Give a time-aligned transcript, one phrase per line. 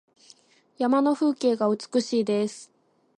[0.79, 2.71] 山の風景が美しいです。